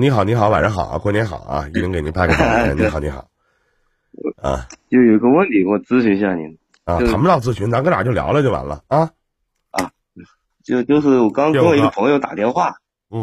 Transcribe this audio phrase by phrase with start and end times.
[0.00, 2.70] 你好，你好，晚上好啊，过年好啊， 一人给您拜个早年。
[2.78, 3.26] 你好，你好。
[4.40, 6.56] 啊，就有个问题，我咨询一下您。
[6.84, 9.10] 啊，谈不到咨询，咱搁哪就聊聊就完了啊。
[9.72, 9.90] 啊，
[10.62, 12.76] 就就是我刚跟我一个朋友打电话，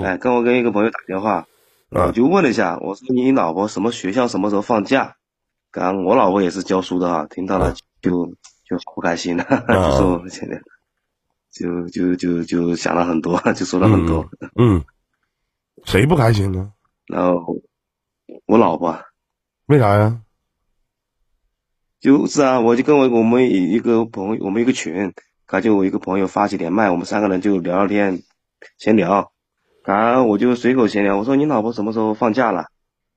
[0.03, 1.46] 哎，跟我跟一个朋友打电话，
[1.91, 5.15] 我就问了一下，我说你老婆什么学校什么时候放假？
[5.71, 8.26] 刚我老婆也是教书的哈，听到了就
[8.67, 10.62] 就好不开心了， 就说现在
[11.53, 14.29] 就就就就想了很多，就说了很多。
[14.60, 14.83] 嗯，
[15.86, 16.73] 谁不开心呢？
[17.08, 17.58] 然后
[18.45, 18.98] 我老婆，
[19.68, 20.22] 为啥呀？
[22.00, 25.14] 就是啊，我就跟我我们一个朋友，我们一个群，
[25.45, 28.22] 刚就我一个朋友发起连麦，我们三个人就聊聊天，
[28.78, 29.32] 闲聊。
[29.84, 32.66] 然后我就随口闲聊，我说你老婆什么时候放假了？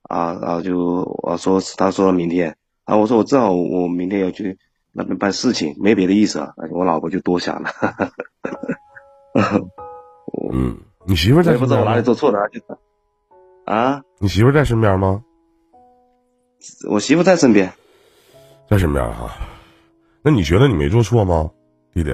[0.03, 4.57] 啊，然后就我说他说明天，啊，我说我正好我明天要去
[4.91, 6.53] 那边办事情，没别的意思啊。
[6.71, 7.69] 我老婆就多想了。
[10.53, 10.79] 嗯，
[11.09, 11.57] 你媳妇在？
[11.57, 12.61] 不知道我哪里做错了，就
[13.65, 14.03] 啊？
[14.19, 15.23] 你媳妇在身边吗？
[16.87, 17.73] 我媳妇在身边。
[18.69, 19.31] 在身边哈，
[20.21, 21.49] 那你觉得你没做错吗，
[21.95, 22.11] 弟弟？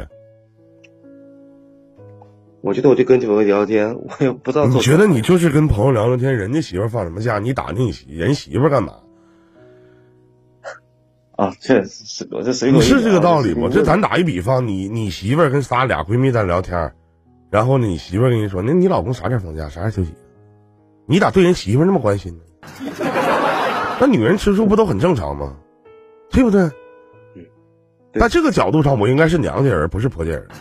[2.61, 4.65] 我觉得我就跟朋友聊天，我也不知道。
[4.65, 8.93] 你觉得你就是跟朋友聊聊天，人家媳妇放什么假，你打听你媳人媳妇干嘛？
[11.35, 12.71] 啊，确实是，我这谁？
[12.71, 13.67] 你是这个道理不？
[13.67, 16.95] 这咱打一比方，你你媳妇跟仨俩闺蜜在聊天，
[17.49, 20.13] 然后呢，你媳妇跟你说，那你老公啥点放假，啥点休息？
[21.07, 22.43] 你咋对人媳妇那么关心呢？
[23.99, 25.53] 那女人吃醋不都很正常吗？
[26.31, 26.63] 对不对？
[27.35, 27.45] 嗯，
[28.19, 30.47] 在这个角度上，我应该是娘家人，不是婆家人。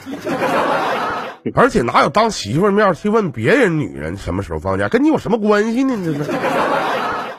[1.54, 5.96] 而且哪有当媳妇面去问别人女人什么时候放假，跟你有什么关系呢？
[6.04, 6.24] 这是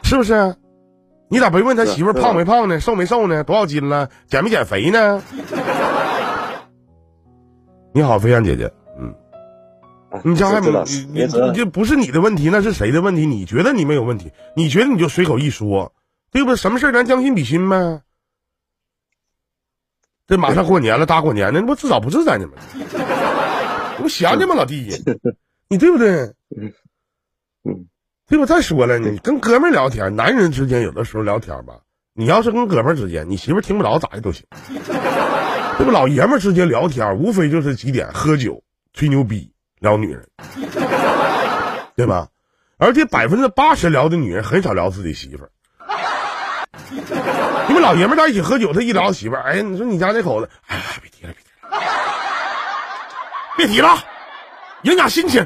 [0.04, 0.56] 是不是？
[1.28, 2.80] 你咋没问他媳妇胖没胖呢？
[2.80, 3.44] 瘦没瘦呢？
[3.44, 4.10] 多少斤了？
[4.28, 5.24] 减没减肥呢？
[7.94, 8.72] 你好，飞燕姐姐，嗯，
[10.24, 10.70] 你家还没
[11.12, 13.26] 你你这不是你的问题，那是谁的问题？
[13.26, 14.32] 你觉得你没有问题？
[14.56, 15.94] 你觉得你就随口一说，
[16.32, 16.56] 对不？
[16.56, 18.02] 什么事咱将心比心呗。
[20.28, 22.54] 这马上过年了，大过年的，那不自找不自在呢吗？
[23.98, 24.90] 你不闲的吗，老弟？
[25.70, 26.34] 你对不对？
[26.56, 26.74] 嗯
[27.64, 27.88] 嗯，
[28.28, 28.46] 对吧？
[28.46, 31.80] 再说了，你跟哥们聊天，男人之间有的时候聊天吧，
[32.14, 34.46] 你要是跟哥们之间，你媳妇听不着咋的都行。
[35.78, 35.92] 这不？
[35.92, 39.52] 老爷们之间聊天，无非就是几点喝酒、吹牛逼、
[39.86, 40.28] 聊女人，
[41.96, 42.28] 对吧？
[42.78, 45.50] 而且百分之八十聊的女人很少聊自己媳妇儿。
[47.68, 51.34] 你们老爷们在一起喝酒，他一聊媳妇儿，哎呀，你说你家那口子，哎呀，别提了，
[53.56, 54.04] 别提了，别提了，
[54.82, 55.46] 影响心情。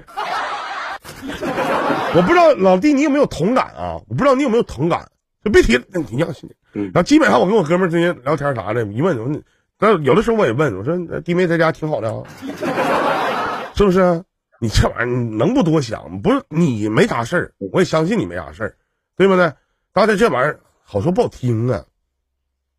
[2.16, 4.02] 我不知道老弟你有没有同感啊？
[4.08, 5.08] 我不知道你有没有同感，
[5.44, 6.84] 就别提了，影响心情。
[6.86, 9.44] 然后基本上我跟我哥们之间聊天啥的，一问，
[9.78, 12.24] 但有的时候我也问，我说弟妹在家挺好的啊，
[13.76, 14.24] 是不是？
[14.60, 16.22] 你这玩意儿能不多想？
[16.22, 18.76] 不是你没啥事儿，我也相信你没啥事儿，
[19.16, 19.54] 对不对？
[19.94, 20.60] 但是这玩意儿。
[20.92, 21.86] 好说不好听啊！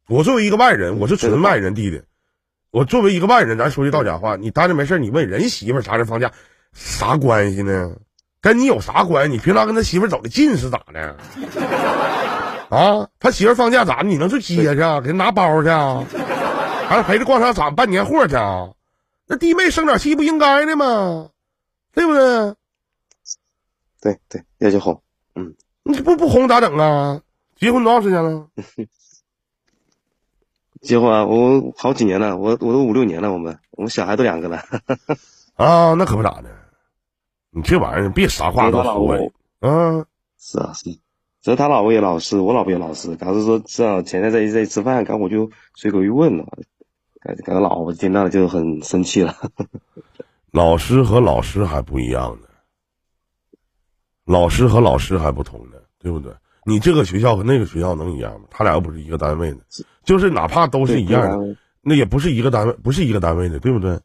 [0.09, 2.03] 我作为一个外人，我是纯外人弟弟。
[2.73, 6.33] 我作为一个外人，咱说句到家话，你待着没事你问人媳妇啥时放假，
[6.73, 7.93] 啥关系呢？
[8.41, 9.33] 跟你有啥关系？
[9.33, 11.17] 你平常跟他媳妇走的近是咋的？
[12.69, 14.09] 啊，他媳妇放假咋的？
[14.09, 15.01] 你能去接去啊？
[15.01, 16.05] 给他拿包去啊？
[16.89, 18.71] 还是陪着逛商场办年货去啊？
[19.29, 21.29] 那弟妹生点气不应该的吗？
[21.93, 22.55] 对不对？
[24.01, 25.03] 对对，要就红。
[25.35, 27.21] 嗯，你不不红咋整啊？
[27.57, 28.49] 结婚多长时间了？
[30.81, 34.65] 结婚啊，我好几年了，我我都五六年了，我们我们小孩都两个了。
[35.57, 36.49] 啊，那可不咋的，
[37.51, 39.31] 你这玩意儿别啥话都说。
[39.61, 40.07] 嗯，
[40.39, 40.99] 是啊是，
[41.43, 43.15] 这他老婆也老实，我老婆也老实。
[43.17, 46.47] 刚是说正好前天在在吃饭，刚我就随口一问了，
[47.21, 49.37] 感感觉老婆听到了就很生气了。
[50.53, 52.49] 老师和老师还不一样呢，
[54.25, 56.33] 老师和老师还不同呢，对不对？
[56.67, 58.47] 你这个学校和那个学校能一样吗？
[58.51, 59.59] 他俩又不是一个单位的，
[60.05, 63.99] 就是哪怕都是一样的，那也不是一个单位，不是一个单位的，对不对？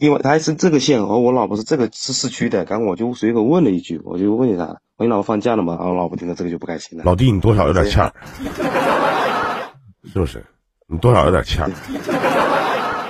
[0.00, 2.64] 因为他是这个县，和我老婆是这个是市区的。
[2.64, 5.76] 刚我就随口问了一句，我就问一下，我你老婆放假了吗？
[5.78, 7.04] 然后老婆听到这个就不开心了。
[7.04, 8.12] 老弟，你多少有点欠儿，
[10.12, 10.44] 是不是？
[10.86, 11.70] 你多少有点欠儿。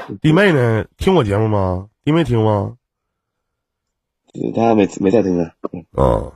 [0.20, 0.84] 弟妹呢？
[0.96, 1.88] 听我节目吗？
[2.04, 2.76] 弟妹听吗？
[4.54, 5.52] 他没没在听啊。
[5.96, 6.32] 嗯。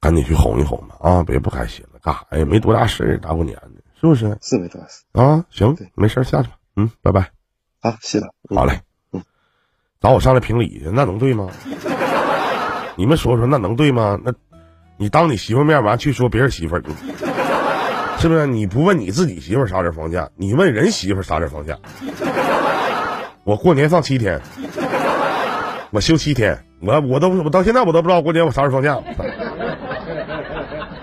[0.00, 2.44] 赶紧去哄一哄吧，啊，别不开心了，干啥呀？
[2.44, 4.36] 没多大事儿，大过年的，是不是？
[4.42, 5.44] 是没多大事啊。
[5.48, 6.56] 行，没事下去吧。
[6.74, 7.30] 嗯，拜拜。
[7.80, 8.34] 啊，谢了。
[8.52, 8.80] 好嘞。
[9.12, 9.22] 嗯，
[10.00, 11.48] 找我上来评理去，那能对吗？
[12.98, 14.18] 你们说说，那能对吗？
[14.24, 14.32] 那，
[14.96, 16.82] 你当你媳妇面完去说别人媳妇儿，
[18.18, 18.44] 是不是？
[18.46, 21.78] 你不问你自己媳妇啥时放假，你问人媳妇啥时放假？
[23.44, 24.40] 我过年放七天，
[25.90, 26.58] 我休七天。
[26.80, 28.98] 我我都我到现在我都不知道过年我啥时候放假，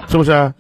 [0.08, 0.54] 是不是？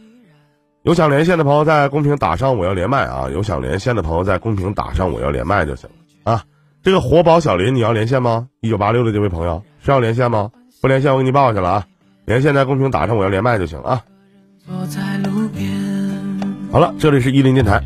[0.84, 3.28] 有想连线的朋友在公屏打上我要连麦啊！
[3.30, 5.90] 有想连线的朋友在公屏打上我要连麦就行
[6.24, 6.42] 啊！
[6.82, 8.48] 这个活宝小林你要连线吗？
[8.62, 10.50] 一九八六的这位朋友是要连线吗？
[10.82, 11.86] 不连线我给你报去了啊！
[12.24, 14.02] 连线在公屏打上我要连麦就行啊！
[16.72, 17.84] 好了，这里是伊林电台。